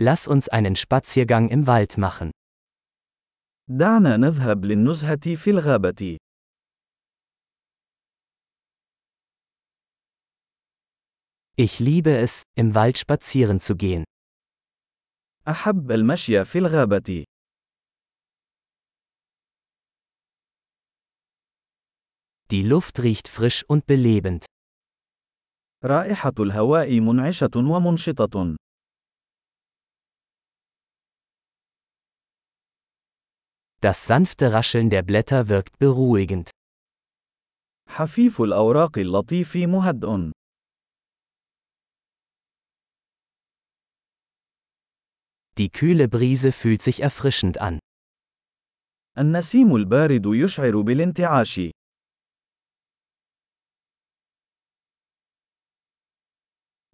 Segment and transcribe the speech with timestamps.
[0.00, 2.30] Lass uns einen Spaziergang im Wald machen.
[3.68, 6.16] دعنا نذهب للنزهة في الغابة.
[11.56, 14.04] Ich liebe es, im Wald spazieren zu gehen.
[15.48, 17.24] أحب المشي في الغابة.
[22.52, 24.44] Die Luft riecht frisch und belebend.
[25.84, 28.56] رائحة الهواء منعشة ومنشطة.
[33.81, 36.49] Das sanfte Rascheln der Blätter wirkt beruhigend.
[37.89, 40.31] حفيف الأوراق اللطيف مهدئ.
[45.57, 47.79] Die kühle Brise fühlt sich erfrischend an.
[49.17, 51.71] النسيم البارد يشعر بالانتعاش.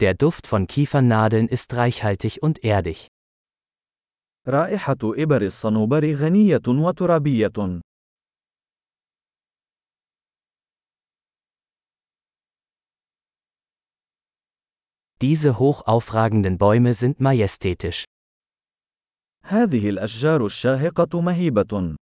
[0.00, 3.08] Der Duft von Kiefernadeln ist reichhaltig und erdig.
[4.47, 7.81] رائحة إبر الصنوبر غنية وترابية.
[15.21, 18.05] Diese hoch aufragenden Bäume sind majestätisch.
[19.43, 21.95] هذه الأشجار الشاهقة مهيبة.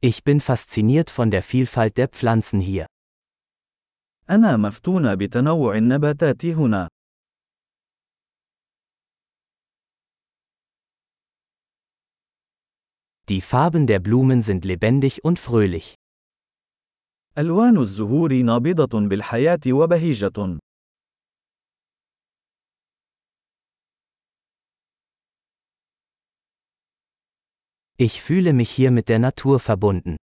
[0.00, 2.86] Ich bin fasziniert von der Vielfalt der Pflanzen hier.
[4.30, 6.88] أنا مفتون بتنوع النباتات هنا.
[13.29, 15.95] Die Farben der Blumen sind lebendig und fröhlich.
[17.37, 20.59] ألوان الزهور نابضة بالحياة وبهيجة.
[27.99, 30.17] Ich fühle mich hier mit der Natur verbunden.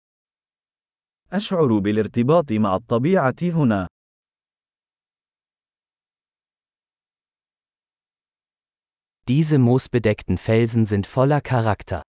[1.32, 3.86] أشعر بالارتباط مع الطبيعة هنا.
[9.28, 12.02] Diese moosbedeckten Felsen sind voller Charakter.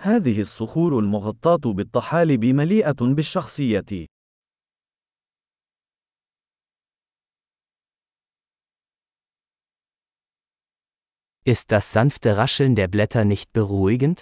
[0.00, 4.06] هذه الصخور المغطاة بالطحالب مليئة بالشخصية.
[11.44, 14.20] Ist das sanfte Rascheln der Blätter nicht beruhigend?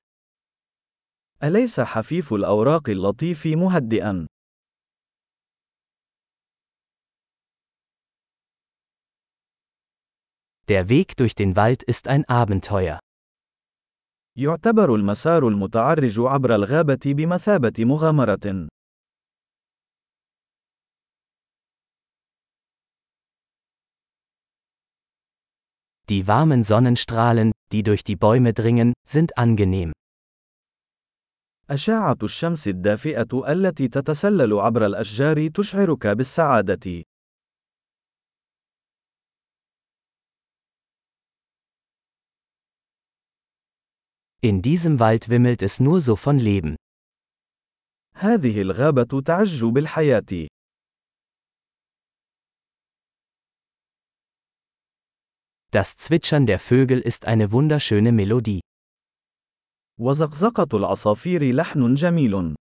[1.42, 4.26] أليس حفيف الأوراق اللطيف مهدئا؟
[10.68, 12.98] Der Weg durch den Wald ist ein Abenteuer.
[14.37, 18.67] يعتبر المسار المتعرج عبر الغابة بمثابة مغامرة.
[26.09, 29.91] Die warmen Sonnenstrahlen, die durch die Bäume dringen, sind angenehm.
[31.69, 37.03] أشعة الشمس الدافئة التي تتسلل عبر الأشجار تشعرك بالسعادة.
[44.42, 46.76] In diesem Wald wimmelt es nur so von Leben.
[48.16, 50.48] هذه الغابة تعج بالحياة.
[55.70, 58.60] Das Zwitschern der Vögel ist eine wunderschöne Melodie.
[59.98, 62.54] وزقزقة العصافير لحن جميل.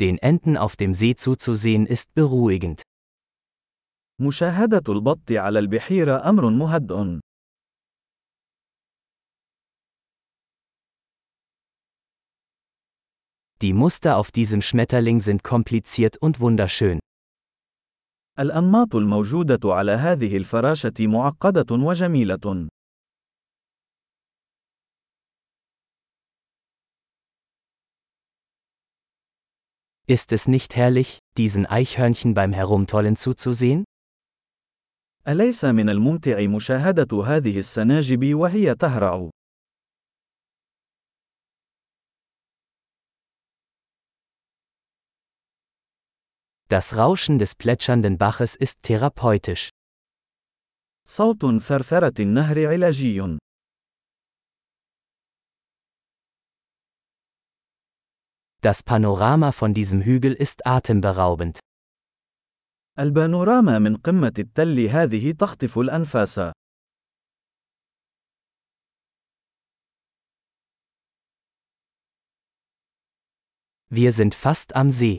[0.00, 2.82] Den Enten auf dem See zuzusehen ist beruhigend.
[4.20, 7.20] مشاهدة البط على البحيرة أمر مهدئ.
[13.62, 16.98] Die Muster auf diesem Schmetterling sind kompliziert und wunderschön.
[18.38, 22.68] الأنماط الموجودة على هذه الفراشة معقدة وجميلة.
[30.08, 33.84] Ist es nicht herrlich, diesen Eichhörnchen beim Herumtollen zuzusehen?
[35.28, 39.30] أليس من الممتع مشاهدة هذه السناجب وهي تهرع؟
[46.68, 49.70] Das Rauschen des plätschernden Baches ist therapeutisch.
[51.08, 53.38] صوت ثرثرة النهر علاجي.
[58.62, 61.60] Das Panorama von diesem Hügel ist atemberaubend.
[62.99, 66.39] البانوراما من قمة التل هذه تخطف الأنفاس.
[73.89, 75.17] Wir sind fast am See.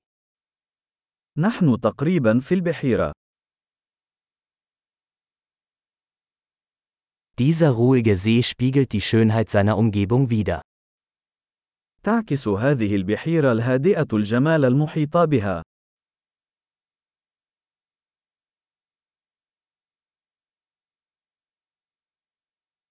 [1.38, 3.12] نحن تقريبا في البحيرة.
[7.38, 10.60] Dieser ruhige See spiegelt die Schönheit seiner Umgebung wider.
[12.02, 15.62] تعكس هذه البحيرة الهادئة الجمال المحيط بها.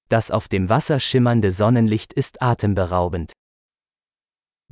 [0.08, 3.32] Das auf dem Wasser schimmernde Sonnenlicht ist atemberaubend.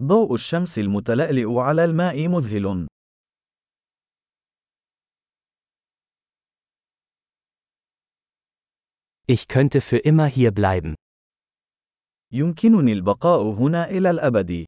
[0.01, 2.87] ضوء الشمس المتلألئ على الماء مذهل.
[9.27, 10.95] Ich könnte für immer hier bleiben.
[12.33, 14.67] يمكنني البقاء هنا إلى الأبد.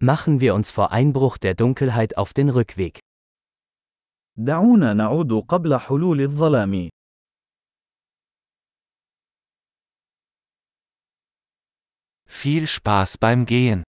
[0.00, 3.00] Machen wir uns vor Einbruch der Dunkelheit auf den Rückweg.
[4.37, 6.89] دعونا نعود قبل حلول الظلام.
[12.27, 13.83] Viel Spaß beim Gehen.